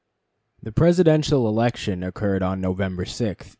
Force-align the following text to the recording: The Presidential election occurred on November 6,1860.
The 0.63 0.71
Presidential 0.71 1.47
election 1.47 2.01
occurred 2.01 2.41
on 2.41 2.59
November 2.59 3.05
6,1860. 3.05 3.49